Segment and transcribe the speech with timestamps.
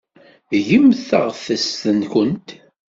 [0.67, 2.47] Gemt taɣtest-nkent.